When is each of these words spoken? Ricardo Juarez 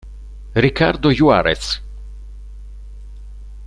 Ricardo 0.55 1.13
Juarez 1.13 1.77